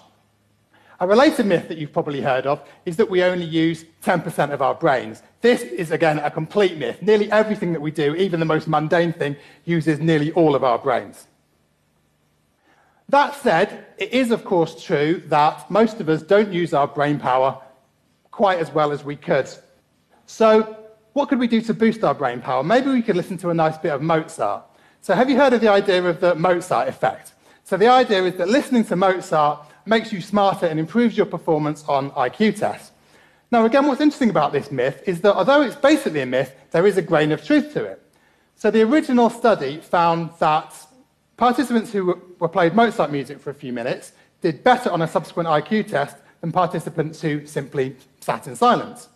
A 1.00 1.08
related 1.08 1.46
myth 1.46 1.68
that 1.68 1.78
you've 1.78 1.94
probably 1.94 2.22
heard 2.22 2.48
of 2.48 2.68
is 2.86 2.98
that 2.98 3.10
we 3.10 3.22
only 3.22 3.46
use 3.46 3.86
10% 4.04 4.52
of 4.52 4.64
our 4.64 4.74
brains. 4.74 5.22
This 5.42 5.62
is, 5.62 5.92
again, 5.92 6.18
a 6.20 6.32
complete 6.32 6.78
myth. 6.78 7.02
Nearly 7.02 7.32
everything 7.32 7.72
that 7.74 7.82
we 7.82 7.92
do, 7.92 8.16
even 8.16 8.40
the 8.40 8.48
most 8.48 8.68
mundane 8.68 9.14
thing, 9.14 9.36
uses 9.66 10.00
nearly 10.00 10.32
all 10.32 10.56
of 10.56 10.64
our 10.64 10.80
brains. 10.80 11.28
That 13.10 13.36
said, 13.36 13.86
it 13.98 14.12
is, 14.12 14.32
of 14.32 14.44
course, 14.44 14.84
true 14.84 15.24
that 15.28 15.70
most 15.70 16.02
of 16.02 16.10
us 16.10 16.24
don't 16.24 16.52
use 16.52 16.74
our 16.74 16.88
brain 16.88 17.20
power 17.20 17.62
quite 18.32 18.60
as 18.60 18.72
well 18.72 18.92
as 18.92 19.04
we 19.04 19.16
could. 19.16 19.50
So, 20.26 20.78
what 21.14 21.30
could 21.30 21.40
we 21.40 21.48
do 21.48 21.62
to 21.62 21.74
boost 21.74 22.04
our 22.04 22.14
brain 22.14 22.42
power? 22.42 22.64
Maybe 22.64 22.90
we 22.90 23.02
could 23.02 23.16
listen 23.16 23.38
to 23.40 23.50
a 23.50 23.54
nice 23.54 23.78
bit 23.78 23.92
of 23.94 24.02
Mozart. 24.02 24.64
So, 25.02 25.14
have 25.14 25.30
you 25.30 25.38
heard 25.38 25.54
of 25.54 25.62
the 25.62 25.70
idea 25.70 26.04
of 26.04 26.20
the 26.20 26.36
Mozart 26.36 26.88
effect? 26.88 27.34
So, 27.64 27.78
the 27.78 27.88
idea 27.88 28.24
is 28.24 28.36
that 28.36 28.50
listening 28.50 28.84
to 28.86 28.96
Mozart 28.96 29.66
makes 29.88 30.12
you 30.12 30.22
smarter 30.22 30.66
and 30.66 30.80
improves 30.80 31.16
your 31.18 31.26
performance 31.26 31.84
on 31.88 32.12
IQ 32.12 32.58
tests. 32.58 32.92
Now, 33.52 33.66
again, 33.66 33.88
what's 33.88 34.02
interesting 34.02 34.30
about 34.30 34.52
this 34.52 34.72
myth 34.72 35.04
is 35.06 35.22
that 35.22 35.36
although 35.36 35.62
it's 35.62 35.76
basically 35.76 36.22
a 36.22 36.26
myth, 36.26 36.54
there 36.72 36.86
is 36.86 36.98
a 36.98 37.02
grain 37.02 37.32
of 37.32 37.46
truth 37.46 37.74
to 37.74 37.84
it. 37.86 38.02
So, 38.56 38.72
the 38.72 38.82
original 38.82 39.30
study 39.30 39.78
found 39.78 40.32
that 40.40 40.74
participants 41.38 41.92
who 41.92 42.22
were 42.40 42.50
played 42.50 42.74
Mozart 42.74 43.12
music 43.12 43.40
for 43.40 43.52
a 43.52 43.54
few 43.54 43.72
minutes 43.72 44.12
did 44.42 44.64
better 44.64 44.90
on 44.90 45.02
a 45.02 45.08
subsequent 45.08 45.48
IQ 45.48 45.88
test 45.88 46.18
than 46.42 46.52
participants 46.52 47.22
who 47.22 47.46
simply 47.46 47.96
sat 48.20 48.48
in 48.48 48.56
silence. 48.56 49.08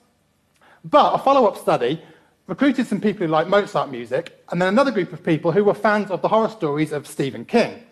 But 0.86 1.14
a 1.14 1.18
follow 1.18 1.48
up 1.48 1.58
study 1.58 2.02
recruited 2.48 2.88
some 2.88 3.02
people 3.02 3.26
who 3.26 3.32
liked 3.32 3.50
Mozart 3.50 3.90
music, 3.92 4.44
and 4.50 4.62
then 4.62 4.70
another 4.70 4.92
group 4.92 5.14
of 5.14 5.24
people 5.24 5.52
who 5.52 5.64
were 5.64 5.74
fans 5.74 6.10
of 6.10 6.22
the 6.22 6.28
horror 6.28 6.50
stories 6.50 6.92
of 6.92 7.08
Stephen 7.08 7.46
King. 7.46 7.84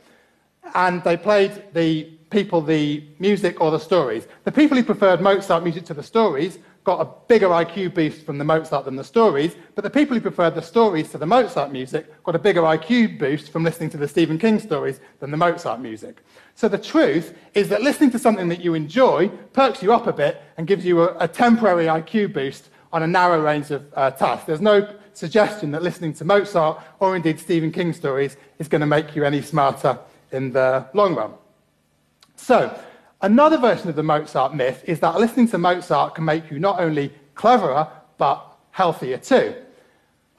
And 0.75 1.03
they 1.03 1.17
played 1.17 1.63
the 1.73 2.09
people 2.29 2.61
the 2.61 3.03
music 3.19 3.59
or 3.59 3.71
the 3.71 3.79
stories. 3.79 4.27
The 4.43 4.51
people 4.51 4.77
who 4.77 4.83
preferred 4.83 5.21
Mozart 5.21 5.63
music 5.63 5.85
to 5.85 5.93
the 5.93 6.03
stories 6.03 6.59
got 6.83 7.01
a 7.01 7.09
bigger 7.27 7.49
IQ 7.49 7.93
boost 7.93 8.25
from 8.25 8.37
the 8.37 8.43
Mozart 8.43 8.85
than 8.85 8.95
the 8.95 9.03
stories, 9.03 9.55
but 9.75 9.83
the 9.83 9.89
people 9.89 10.15
who 10.15 10.21
preferred 10.21 10.55
the 10.55 10.61
stories 10.61 11.09
to 11.11 11.17
the 11.17 11.25
Mozart 11.25 11.71
music 11.71 12.23
got 12.23 12.35
a 12.35 12.39
bigger 12.39 12.61
IQ 12.61 13.19
boost 13.19 13.51
from 13.51 13.63
listening 13.63 13.89
to 13.89 13.97
the 13.97 14.07
Stephen 14.07 14.37
King 14.37 14.59
stories 14.59 14.99
than 15.19 15.31
the 15.31 15.37
Mozart 15.37 15.81
music. 15.81 16.23
So 16.55 16.67
the 16.67 16.77
truth 16.77 17.37
is 17.53 17.69
that 17.69 17.81
listening 17.81 18.11
to 18.11 18.19
something 18.19 18.49
that 18.49 18.61
you 18.61 18.73
enjoy 18.73 19.27
perks 19.53 19.83
you 19.83 19.93
up 19.93 20.07
a 20.07 20.13
bit 20.13 20.41
and 20.57 20.67
gives 20.67 20.85
you 20.85 21.01
a, 21.01 21.17
a 21.19 21.27
temporary 21.27 21.85
IQ 21.85 22.33
boost 22.33 22.69
on 22.91 23.03
a 23.03 23.07
narrow 23.07 23.41
range 23.41 23.71
of 23.71 23.85
uh, 23.95 24.11
tasks. 24.11 24.45
There's 24.45 24.61
no 24.61 24.95
suggestion 25.13 25.71
that 25.71 25.83
listening 25.83 26.13
to 26.13 26.25
Mozart 26.25 26.81
or 26.99 27.15
indeed 27.15 27.39
Stephen 27.39 27.71
King 27.71 27.93
stories 27.93 28.37
is 28.57 28.67
going 28.67 28.81
to 28.81 28.87
make 28.87 29.15
you 29.15 29.25
any 29.25 29.41
smarter 29.41 29.99
in 30.31 30.53
the 30.53 30.87
long 30.93 31.15
run. 31.15 31.33
So, 32.39 32.75
another 33.21 33.57
version 33.57 33.89
of 33.89 33.95
the 33.95 34.01
Mozart 34.01 34.55
myth 34.55 34.83
is 34.87 34.99
that 35.01 35.19
listening 35.19 35.47
to 35.49 35.57
Mozart 35.59 36.15
can 36.15 36.25
make 36.25 36.49
you 36.49 36.57
not 36.57 36.79
only 36.79 37.13
cleverer, 37.35 37.87
but 38.17 38.57
healthier 38.71 39.17
too. 39.17 39.53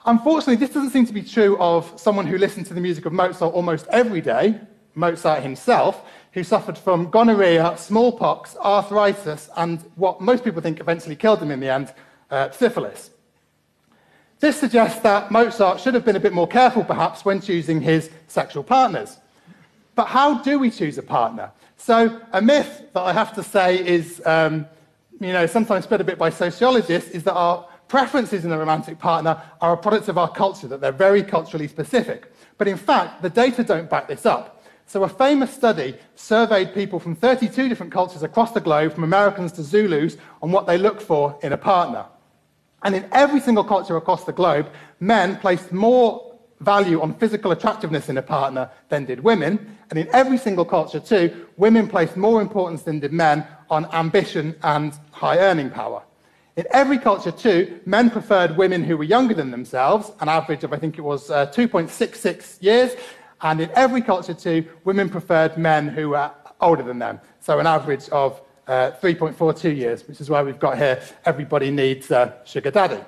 Unfortunately, 0.07 0.57
this 0.57 0.75
doesn't 0.75 0.91
seem 0.91 1.07
to 1.07 1.13
be 1.13 1.23
true 1.23 1.57
of 1.59 1.93
someone 2.01 2.27
who 2.27 2.39
listened 2.39 2.67
to 2.67 2.75
the 2.75 2.81
music 2.81 3.07
of 3.07 3.13
Mozart 3.13 3.55
almost 3.55 3.87
every 3.89 4.21
day, 4.21 4.59
Mozart 4.95 5.43
himself, 5.43 6.05
who 6.33 6.43
suffered 6.43 6.77
from 6.77 7.11
gonorrhea, 7.11 7.77
smallpox, 7.77 8.57
arthritis, 8.57 9.51
and 9.57 9.85
what 9.95 10.21
most 10.21 10.43
people 10.43 10.63
think 10.63 10.81
eventually 10.81 11.15
killed 11.15 11.41
him 11.41 11.51
in 11.53 11.61
the 11.61 11.69
end, 11.69 11.93
uh, 12.31 12.51
syphilis. 12.51 13.11
This 14.41 14.59
suggests 14.59 15.01
that 15.03 15.31
Mozart 15.31 15.79
should 15.81 15.95
have 15.95 16.05
been 16.05 16.17
a 16.17 16.21
bit 16.21 16.33
more 16.33 16.49
careful, 16.49 16.83
perhaps, 16.83 17.25
when 17.25 17.41
choosing 17.41 17.83
his 17.83 18.11
sexual 18.27 18.65
partners. 18.65 19.19
But 19.95 20.07
how 20.07 20.39
do 20.39 20.59
we 20.59 20.71
choose 20.71 20.97
a 20.99 21.03
partner? 21.03 21.53
So, 21.83 22.21
a 22.35 22.43
myth 22.43 22.89
that 22.93 23.01
I 23.01 23.15
have 23.15 23.35
to 23.37 23.43
say 23.43 23.83
is, 23.83 24.21
um, 24.27 24.67
you 25.19 25.33
know, 25.33 25.47
sometimes 25.47 25.85
spread 25.85 26.03
a 26.03 26.05
bit 26.05 26.19
by 26.19 26.29
sociologists, 26.29 27.09
is 27.13 27.23
that 27.25 27.33
our 27.33 27.67
preferences 27.89 28.45
in 28.45 28.53
a 28.53 28.59
romantic 28.59 28.99
partner 28.99 29.41
are 29.63 29.73
a 29.73 29.77
product 29.79 30.09
of 30.09 30.19
our 30.19 30.31
culture, 30.31 30.69
that 30.69 30.83
they're 30.83 30.93
very 30.93 31.23
culturally 31.23 31.67
specific. 31.67 32.35
But 32.59 32.69
in 32.69 32.77
fact, 32.77 33.23
the 33.23 33.31
data 33.31 33.65
don't 33.65 33.89
back 33.89 34.09
this 34.09 34.27
up. 34.27 34.63
So, 34.85 35.05
a 35.05 35.09
famous 35.09 35.55
study 35.55 35.95
surveyed 36.17 36.75
people 36.75 37.01
from 37.01 37.17
32 37.17 37.71
different 37.71 37.93
cultures 37.93 38.23
across 38.23 38.53
the 38.53 38.61
globe, 38.61 38.93
from 38.93 39.05
Americans 39.05 39.51
to 39.53 39.63
Zulus, 39.63 40.19
on 40.43 40.53
what 40.53 40.67
they 40.67 40.77
look 40.77 41.01
for 41.01 41.39
in 41.43 41.55
a 41.55 41.59
partner. 41.59 42.05
And 42.83 42.95
in 42.95 43.09
every 43.13 43.41
single 43.41 43.65
culture 43.65 43.97
across 43.97 44.25
the 44.25 44.35
globe, 44.35 44.71
men 45.01 45.39
placed 45.39 45.73
more 45.73 46.31
value 46.61 47.01
on 47.01 47.15
physical 47.15 47.53
attractiveness 47.53 48.11
in 48.11 48.19
a 48.19 48.23
partner 48.23 48.71
than 48.91 49.07
did 49.07 49.21
women. 49.21 49.79
And 49.91 49.99
in 49.99 50.09
every 50.13 50.39
single 50.39 50.65
culture, 50.65 51.01
too, 51.01 51.47
women 51.57 51.89
placed 51.89 52.17
more 52.17 52.41
importance 52.41 52.83
than 52.83 53.01
did 53.01 53.13
men 53.13 53.47
on 53.69 53.87
ambition 53.93 54.55
and 54.63 54.97
high 55.11 55.39
earning 55.39 55.69
power. 55.69 56.03
In 56.57 56.65
every 56.71 56.99
culture, 56.99 57.33
too, 57.33 57.81
men 57.87 58.11
preferred 58.11 58.57
women 58.57 58.85
who 58.85 58.97
were 58.97 59.05
younger 59.05 59.35
than 59.35 59.51
themselves, 59.51 60.13
an 60.21 60.29
average 60.29 60.63
of, 60.63 60.73
I 60.73 60.79
think 60.79 60.99
it 60.99 61.03
was 61.03 61.31
uh, 61.31 61.47
2.66 61.47 62.63
years. 62.63 62.93
And 63.41 63.61
in 63.61 63.71
every 63.75 64.03
culture, 64.03 64.35
too, 64.35 64.67
women 64.85 65.09
preferred 65.09 65.57
men 65.57 65.89
who 65.89 66.11
were 66.11 66.31
older 66.61 66.83
than 66.83 66.99
them, 66.99 67.21
so 67.41 67.59
an 67.59 67.67
average 67.67 68.09
of 68.11 68.43
uh, 68.67 68.93
3.42 69.03 69.77
years, 69.77 70.07
which 70.07 70.21
is 70.21 70.31
why 70.31 70.43
we've 70.43 70.61
got 70.61 70.77
here 70.77 71.03
everybody 71.25 71.71
needs 71.71 72.11
a 72.11 72.37
sugar 72.45 72.71
daddy. 72.71 73.01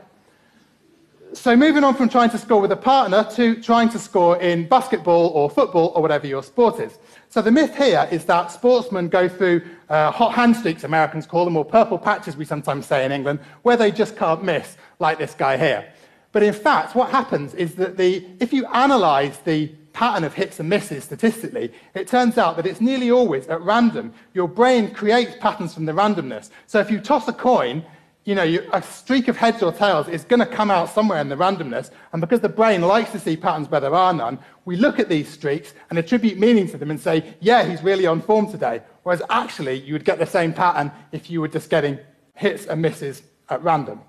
So, 1.35 1.57
moving 1.57 1.83
on 1.83 1.95
from 1.95 2.11
trying 2.11 2.29
to 2.31 2.39
score 2.39 2.61
with 2.61 2.73
a 2.73 2.77
partner 2.77 3.25
to 3.37 3.61
trying 3.63 3.89
to 3.91 3.99
score 3.99 4.39
in 4.43 4.69
basketball 4.69 5.29
or 5.29 5.49
football 5.49 5.91
or 5.95 6.03
whatever 6.03 6.27
your 6.27 6.43
sport 6.43 6.79
is. 6.79 6.99
So, 7.31 7.41
the 7.41 7.51
myth 7.51 7.75
here 7.75 8.07
is 8.11 8.27
that 8.27 8.53
sportsmen 8.53 9.09
go 9.09 9.31
through 9.31 9.63
uh, 9.89 10.11
hot 10.11 10.35
hand 10.35 10.55
streaks, 10.55 10.85
Americans 10.85 11.27
call 11.27 11.47
them, 11.47 11.57
or 11.57 11.65
purple 11.65 11.97
patches, 11.97 12.37
we 12.37 12.45
sometimes 12.45 12.85
say 12.85 13.07
in 13.07 13.13
England, 13.13 13.41
where 13.63 13.79
they 13.79 13.91
just 13.91 14.15
can't 14.15 14.45
miss, 14.45 14.77
like 14.99 15.19
this 15.19 15.33
guy 15.33 15.57
here. 15.57 15.91
But 16.33 16.43
in 16.43 16.53
fact, 16.53 16.95
what 16.95 17.11
happens 17.11 17.55
is 17.55 17.77
that 17.77 17.97
the, 17.97 18.27
if 18.39 18.53
you 18.53 18.67
analyze 18.67 19.39
the 19.39 19.69
pattern 19.95 20.25
of 20.25 20.35
hits 20.35 20.61
and 20.61 20.69
misses 20.69 21.05
statistically, 21.05 21.73
it 21.95 22.09
turns 22.09 22.37
out 22.37 22.57
that 22.57 22.67
it's 22.67 22.81
nearly 22.81 23.11
always 23.11 23.47
at 23.49 23.63
random. 23.63 24.13
Your 24.35 24.49
brain 24.49 24.93
creates 24.93 25.35
patterns 25.41 25.73
from 25.73 25.87
the 25.87 25.93
randomness. 25.93 26.51
So 26.67 26.79
if 26.79 26.91
you 26.91 27.01
toss 27.01 27.27
a 27.27 27.33
coin, 27.33 27.85
you 28.25 28.37
know, 28.37 28.45
you, 28.45 28.69
a 28.73 28.81
streak 28.81 29.27
of 29.27 29.37
heads 29.37 29.63
or 29.63 29.73
tails 29.73 30.07
is 30.07 30.25
going 30.25 30.41
to 30.41 30.47
come 30.47 30.71
out 30.71 30.89
somewhere 30.89 31.21
in 31.21 31.29
the 31.29 31.37
randomness. 31.37 31.91
And 32.13 32.21
because 32.21 32.41
the 32.41 32.49
brain 32.49 32.83
likes 32.83 33.11
to 33.13 33.19
see 33.19 33.37
patterns 33.37 33.69
where 33.69 33.81
there 33.81 33.95
are 33.95 34.13
none, 34.13 34.39
we 34.65 34.77
look 34.77 35.01
at 35.01 35.09
these 35.09 35.29
streaks 35.29 35.75
and 35.91 35.99
attribute 35.99 36.39
meaning 36.39 36.69
to 36.69 36.79
them 36.79 36.91
and 36.91 37.01
say, 37.01 37.35
yeah, 37.41 37.65
he's 37.65 37.83
really 37.83 38.07
on 38.07 38.21
form 38.21 38.49
today. 38.49 38.81
Whereas 39.03 39.23
actually, 39.29 39.81
you 39.81 39.93
would 39.95 40.05
get 40.05 40.21
the 40.21 40.27
same 40.27 40.53
pattern 40.53 40.93
if 41.11 41.31
you 41.31 41.41
were 41.41 41.49
just 41.49 41.69
getting 41.69 41.99
hits 42.35 42.67
and 42.67 42.81
misses 42.81 43.23
at 43.49 43.63
random. 43.65 44.01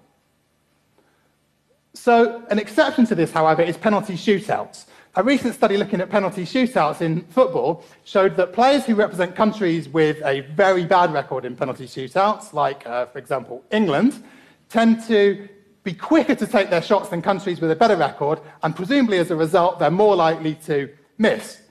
So, 1.96 2.44
an 2.50 2.60
exception 2.60 3.06
to 3.08 3.16
this, 3.16 3.32
however, 3.32 3.62
is 3.62 3.78
penalty 3.78 4.14
shootouts. 4.14 4.86
A 5.16 5.22
recent 5.22 5.54
study 5.54 5.78
looking 5.78 6.02
at 6.02 6.10
penalty 6.10 6.44
shootouts 6.44 7.02
in 7.02 7.22
football 7.26 7.84
showed 8.04 8.36
that 8.38 8.52
players 8.52 8.84
who 8.84 8.96
represent 8.96 9.36
countries 9.36 9.88
with 9.88 10.20
a 10.26 10.40
very 10.56 10.86
bad 10.86 11.14
record 11.14 11.46
in 11.46 11.56
penalty 11.56 11.86
shootouts, 11.86 12.52
like, 12.52 12.88
uh, 12.88 13.06
for 13.06 13.20
example, 13.20 13.64
England, 13.70 14.24
tend 14.70 15.04
to 15.04 15.48
be 15.84 15.94
quicker 15.94 16.34
to 16.34 16.48
take 16.48 16.72
their 16.72 16.82
shots 16.82 17.10
than 17.10 17.22
countries 17.22 17.62
with 17.62 17.70
a 17.70 17.76
better 17.76 17.96
record, 17.96 18.40
and 18.64 18.76
presumably 18.76 19.20
as 19.20 19.30
a 19.30 19.36
result, 19.36 19.78
they're 19.78 19.92
more 19.92 20.16
likely 20.16 20.56
to 20.66 20.90
miss. 21.20 21.62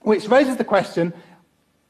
Which 0.00 0.26
raises 0.26 0.56
the 0.56 0.64
question 0.64 1.12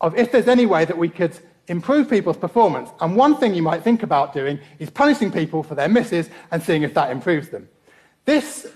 of 0.02 0.14
if 0.18 0.30
there's 0.30 0.48
any 0.48 0.66
way 0.66 0.84
that 0.84 0.98
we 0.98 1.08
could 1.08 1.38
improve 1.68 2.10
people's 2.10 2.36
performance. 2.36 2.90
And 3.00 3.16
one 3.16 3.36
thing 3.36 3.54
you 3.54 3.62
might 3.62 3.82
think 3.82 4.02
about 4.02 4.34
doing 4.34 4.58
is 4.78 4.90
punishing 4.90 5.32
people 5.32 5.62
for 5.62 5.74
their 5.74 5.88
misses 5.88 6.28
and 6.50 6.62
seeing 6.62 6.82
if 6.82 6.92
that 6.92 7.10
improves 7.10 7.48
them. 7.48 7.70
This 8.26 8.66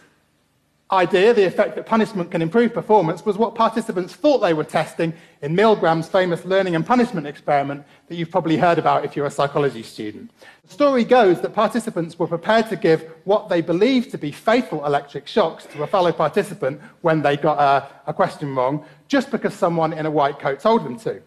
idea, 0.91 1.33
the 1.33 1.45
effect 1.45 1.77
that 1.77 1.87
punishment 1.87 2.31
can 2.31 2.43
improve 2.43 2.75
performance, 2.75 3.25
was 3.25 3.39
what 3.39 3.55
participants 3.55 4.15
thought 4.15 4.39
they 4.39 4.53
were 4.53 4.65
testing 4.65 5.15
in 5.41 5.57
Milgram's 5.57 6.09
famous 6.09 6.45
learning 6.45 6.77
and 6.77 6.87
punishment 6.87 7.27
experiment 7.27 7.85
that 8.09 8.17
you've 8.17 8.31
probably 8.31 8.57
heard 8.57 8.79
about 8.79 9.05
if 9.05 9.17
you're 9.17 9.27
a 9.27 9.31
psychology 9.31 9.83
student. 9.83 10.31
The 10.67 10.73
story 10.73 11.05
goes 11.05 11.41
that 11.41 11.55
participants 11.55 12.19
were 12.19 12.27
prepared 12.27 12.69
to 12.69 12.77
give 12.77 13.11
what 13.25 13.49
they 13.49 13.61
believed 13.61 14.11
to 14.11 14.19
be 14.19 14.31
fatal 14.31 14.85
electric 14.85 15.27
shocks 15.27 15.67
to 15.73 15.83
a 15.83 15.87
fellow 15.87 16.13
participant 16.13 16.81
when 17.01 17.23
they 17.23 17.37
got 17.37 17.59
a, 17.59 18.11
a 18.11 18.15
question 18.15 18.55
wrong, 18.55 18.85
just 19.09 19.31
because 19.31 19.55
someone 19.55 19.93
in 19.93 20.07
a 20.07 20.11
white 20.11 20.39
coat 20.39 20.61
told 20.61 20.85
them 20.85 20.99
to. 21.01 21.21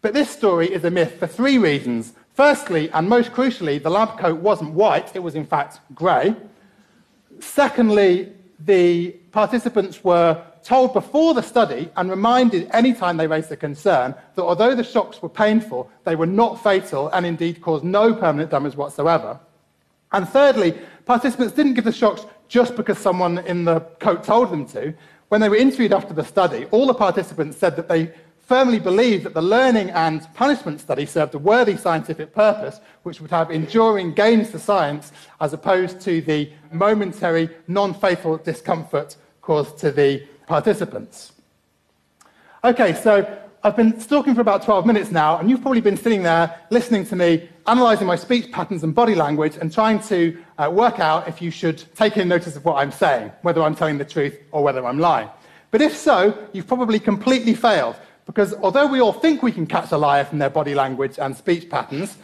But 0.00 0.14
this 0.14 0.30
story 0.30 0.72
is 0.72 0.84
a 0.84 0.90
myth 0.90 1.18
for 1.18 1.26
three 1.26 1.58
reasons. 1.58 2.14
Firstly, 2.34 2.90
and 2.90 3.08
most 3.08 3.32
crucially, 3.32 3.82
the 3.82 3.90
lab 3.90 4.18
coat 4.18 4.40
wasn't 4.40 4.72
white, 4.72 5.14
it 5.14 5.20
was 5.20 5.34
in 5.34 5.46
fact 5.46 5.80
grey. 5.94 6.34
Secondly, 7.38 8.32
the 8.60 9.10
participants 9.32 10.02
were 10.04 10.42
told 10.62 10.94
before 10.94 11.34
the 11.34 11.42
study 11.42 11.90
and 11.96 12.08
reminded 12.08 12.68
anytime 12.72 13.16
they 13.16 13.26
raised 13.26 13.52
a 13.52 13.56
concern 13.56 14.14
that 14.34 14.42
although 14.42 14.74
the 14.74 14.82
shocks 14.82 15.20
were 15.20 15.28
painful, 15.28 15.90
they 16.04 16.16
were 16.16 16.26
not 16.26 16.62
fatal 16.62 17.08
and 17.08 17.26
indeed 17.26 17.60
caused 17.60 17.84
no 17.84 18.14
permanent 18.14 18.50
damage 18.50 18.74
whatsoever. 18.74 19.38
And 20.12 20.28
thirdly, 20.28 20.78
participants 21.04 21.54
didn't 21.54 21.74
give 21.74 21.84
the 21.84 21.92
shocks 21.92 22.24
just 22.48 22.76
because 22.76 22.98
someone 22.98 23.38
in 23.38 23.64
the 23.64 23.80
coat 24.00 24.24
told 24.24 24.50
them 24.50 24.66
to. 24.68 24.94
When 25.28 25.40
they 25.40 25.48
were 25.48 25.56
interviewed 25.56 25.92
after 25.92 26.14
the 26.14 26.24
study, 26.24 26.66
all 26.66 26.86
the 26.86 26.94
participants 26.94 27.56
said 27.56 27.76
that 27.76 27.88
they 27.88 28.12
firmly 28.46 28.78
believed 28.78 29.24
that 29.24 29.34
the 29.34 29.42
learning 29.42 29.90
and 29.90 30.26
punishment 30.34 30.80
study 30.80 31.06
served 31.06 31.34
a 31.34 31.38
worthy 31.38 31.76
scientific 31.76 32.34
purpose, 32.34 32.80
which 33.02 33.20
would 33.20 33.30
have 33.30 33.50
enduring 33.50 34.12
gains 34.12 34.50
to 34.50 34.58
science, 34.58 35.12
as 35.40 35.52
opposed 35.52 36.00
to 36.02 36.20
the 36.22 36.50
momentary, 36.72 37.48
non 37.68 37.94
fatal 37.94 38.36
discomfort 38.38 39.16
caused 39.40 39.78
to 39.78 39.90
the 39.90 40.22
participants. 40.46 41.32
Okay, 42.62 42.94
so 42.94 43.40
I've 43.62 43.76
been 43.76 43.98
talking 43.98 44.34
for 44.34 44.42
about 44.42 44.62
12 44.62 44.86
minutes 44.86 45.10
now, 45.10 45.38
and 45.38 45.48
you've 45.48 45.62
probably 45.62 45.80
been 45.80 45.96
sitting 45.96 46.22
there 46.22 46.60
listening 46.70 47.06
to 47.06 47.16
me, 47.16 47.48
analysing 47.66 48.06
my 48.06 48.16
speech 48.16 48.52
patterns 48.52 48.84
and 48.84 48.94
body 48.94 49.14
language, 49.14 49.56
and 49.58 49.72
trying 49.72 50.00
to 50.00 50.38
uh, 50.58 50.70
work 50.70 51.00
out 51.00 51.28
if 51.28 51.40
you 51.40 51.50
should 51.50 51.82
take 51.94 52.18
in 52.18 52.28
notice 52.28 52.56
of 52.56 52.64
what 52.64 52.76
I'm 52.76 52.92
saying, 52.92 53.32
whether 53.42 53.62
I'm 53.62 53.74
telling 53.74 53.96
the 53.96 54.04
truth 54.04 54.38
or 54.52 54.62
whether 54.62 54.84
I'm 54.84 54.98
lying. 54.98 55.28
But 55.70 55.80
if 55.80 55.96
so, 55.96 56.46
you've 56.52 56.66
probably 56.66 57.00
completely 57.00 57.54
failed 57.54 57.96
because 58.26 58.54
although 58.54 58.86
we 58.86 59.00
all 59.00 59.12
think 59.12 59.42
we 59.42 59.52
can 59.52 59.66
catch 59.66 59.92
a 59.92 59.98
liar 59.98 60.24
from 60.24 60.38
their 60.38 60.50
body 60.50 60.74
language 60.74 61.18
and 61.18 61.36
speech 61.36 61.68
patterns, 61.68 62.16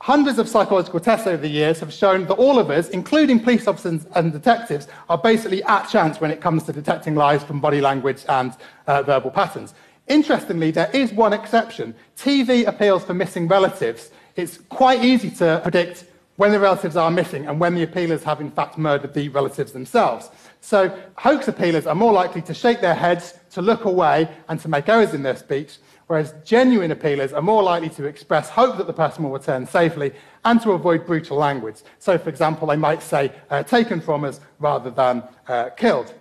hundreds 0.00 0.38
of 0.38 0.48
psychological 0.48 1.00
tests 1.00 1.26
over 1.26 1.42
the 1.42 1.48
years 1.48 1.80
have 1.80 1.92
shown 1.92 2.26
that 2.26 2.34
all 2.34 2.58
of 2.58 2.70
us, 2.70 2.88
including 2.88 3.38
police 3.40 3.66
officers 3.66 4.06
and 4.14 4.32
detectives, 4.32 4.88
are 5.08 5.18
basically 5.18 5.62
at 5.64 5.86
chance 5.88 6.20
when 6.20 6.30
it 6.30 6.40
comes 6.40 6.62
to 6.64 6.72
detecting 6.72 7.14
lies 7.14 7.42
from 7.42 7.60
body 7.60 7.80
language 7.80 8.24
and 8.28 8.56
uh, 8.86 9.02
verbal 9.02 9.30
patterns. 9.30 9.74
Interestingly, 10.08 10.70
there 10.70 10.90
is 10.92 11.12
one 11.12 11.32
exception 11.32 11.94
TV 12.16 12.66
appeals 12.66 13.04
for 13.04 13.14
missing 13.14 13.46
relatives. 13.46 14.10
It's 14.36 14.58
quite 14.68 15.04
easy 15.04 15.30
to 15.32 15.60
predict 15.62 16.04
when 16.40 16.52
the 16.52 16.58
relatives 16.58 16.96
are 16.96 17.10
missing 17.10 17.46
and 17.46 17.60
when 17.60 17.74
the 17.74 17.82
appealers 17.82 18.22
have 18.22 18.40
in 18.40 18.50
fact 18.50 18.78
murdered 18.78 19.12
the 19.12 19.28
relatives 19.28 19.72
themselves. 19.72 20.30
So 20.62 20.88
hoax 21.18 21.48
appealers 21.48 21.86
are 21.86 21.94
more 21.94 22.14
likely 22.14 22.40
to 22.40 22.54
shake 22.54 22.80
their 22.80 22.94
heads, 22.94 23.34
to 23.50 23.60
look 23.60 23.84
away, 23.84 24.26
and 24.48 24.58
to 24.60 24.66
make 24.66 24.88
errors 24.88 25.12
in 25.12 25.22
their 25.22 25.36
speech, 25.36 25.76
whereas 26.06 26.32
genuine 26.42 26.92
appealers 26.92 27.34
are 27.34 27.42
more 27.42 27.62
likely 27.62 27.90
to 27.90 28.06
express 28.06 28.48
hope 28.48 28.78
that 28.78 28.86
the 28.86 28.92
person 28.94 29.22
will 29.22 29.32
return 29.32 29.66
safely 29.66 30.12
and 30.46 30.62
to 30.62 30.72
avoid 30.72 31.04
brutal 31.04 31.36
language. 31.36 31.82
So, 31.98 32.16
for 32.16 32.30
example, 32.30 32.68
they 32.68 32.76
might 32.76 33.02
say, 33.02 33.32
uh, 33.50 33.62
taken 33.62 34.00
from 34.00 34.24
us 34.24 34.40
rather 34.60 34.90
than 34.90 35.22
uh, 35.46 35.68
killed. 35.76 36.14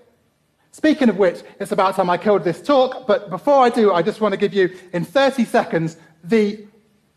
Speaking 0.73 1.07
of 1.07 1.15
which, 1.15 1.43
it's 1.61 1.71
about 1.71 1.95
time 1.95 2.09
I 2.09 2.17
killed 2.17 2.43
this 2.43 2.61
talk, 2.61 3.07
but 3.07 3.29
before 3.29 3.63
I 3.63 3.69
do, 3.69 3.93
I 3.93 4.01
just 4.01 4.19
want 4.19 4.33
to 4.33 4.37
give 4.37 4.53
you, 4.53 4.77
in 4.91 5.05
30 5.05 5.45
seconds, 5.45 5.95
the 6.25 6.65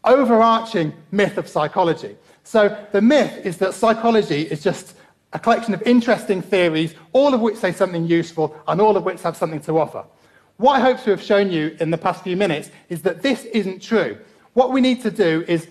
overarching 0.05 0.93
myth 1.11 1.39
of 1.39 1.49
psychology. 1.49 2.17
So, 2.45 2.77
the 2.93 3.01
myth 3.01 3.47
is 3.47 3.57
that 3.59 3.75
psychology 3.75 4.43
is 4.43 4.63
just 4.63 4.97
a 5.33 5.39
collection 5.39 5.75
of 5.75 5.83
interesting 5.83 6.43
theories, 6.43 6.95
all 7.13 7.33
of 7.33 7.41
which 7.41 7.57
say 7.57 7.73
something 7.73 8.07
useful 8.07 8.57
and 8.69 8.81
all 8.81 8.97
of 8.97 9.05
which 9.05 9.23
have 9.23 9.37
something 9.37 9.61
to 9.61 9.79
offer. 9.79 10.05
What 10.57 10.75
I 10.75 10.81
hope 10.81 11.03
to 11.05 11.11
have 11.11 11.23
shown 11.23 11.51
you 11.51 11.77
in 11.81 11.91
the 11.91 11.99
past 11.99 12.23
few 12.23 12.37
minutes 12.37 12.71
is 12.89 13.03
that 13.03 13.23
this 13.23 13.45
isn't 13.47 13.81
true. 13.81 14.19
What 14.53 14.73
we 14.73 14.81
need 14.81 15.01
to 15.03 15.11
do 15.11 15.45
is 15.49 15.69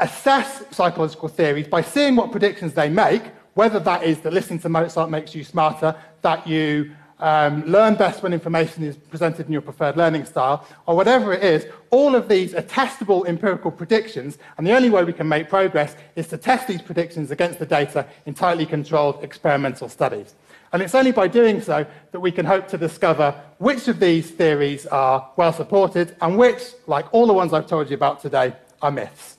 assess 0.00 0.64
psychological 0.72 1.28
theories 1.28 1.68
by 1.68 1.82
seeing 1.82 2.16
what 2.16 2.32
predictions 2.32 2.72
they 2.74 2.88
make, 2.88 3.22
whether 3.54 3.78
that 3.80 4.02
is 4.02 4.20
that 4.20 4.32
listening 4.32 4.58
to 4.60 4.68
Mozart 4.68 5.10
makes 5.10 5.34
you 5.34 5.44
smarter, 5.44 5.94
that 6.22 6.46
you 6.46 6.90
um, 7.18 7.64
learn 7.64 7.94
best 7.94 8.22
when 8.22 8.32
information 8.32 8.84
is 8.84 8.96
presented 8.96 9.46
in 9.46 9.52
your 9.52 9.62
preferred 9.62 9.96
learning 9.96 10.24
style, 10.24 10.66
or 10.86 10.96
whatever 10.96 11.32
it 11.32 11.42
is, 11.42 11.66
all 11.90 12.14
of 12.14 12.28
these 12.28 12.54
are 12.54 12.62
testable 12.62 13.26
empirical 13.26 13.70
predictions, 13.70 14.38
and 14.58 14.66
the 14.66 14.74
only 14.74 14.90
way 14.90 15.04
we 15.04 15.12
can 15.12 15.28
make 15.28 15.48
progress 15.48 15.96
is 16.14 16.28
to 16.28 16.36
test 16.36 16.68
these 16.68 16.82
predictions 16.82 17.30
against 17.30 17.58
the 17.58 17.66
data 17.66 18.06
in 18.26 18.34
tightly 18.34 18.66
controlled 18.66 19.22
experimental 19.22 19.88
studies. 19.88 20.34
And 20.72 20.82
it's 20.82 20.94
only 20.94 21.12
by 21.12 21.28
doing 21.28 21.60
so 21.60 21.86
that 22.12 22.20
we 22.20 22.32
can 22.32 22.44
hope 22.44 22.68
to 22.68 22.78
discover 22.78 23.34
which 23.58 23.88
of 23.88 24.00
these 24.00 24.30
theories 24.30 24.84
are 24.86 25.30
well 25.36 25.52
supported 25.52 26.16
and 26.20 26.36
which, 26.36 26.62
like 26.86 27.06
all 27.12 27.26
the 27.26 27.32
ones 27.32 27.52
I've 27.52 27.66
told 27.66 27.88
you 27.88 27.94
about 27.94 28.20
today, 28.20 28.54
are 28.82 28.90
myths. 28.90 29.38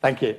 Thank 0.00 0.22
you. 0.22 0.36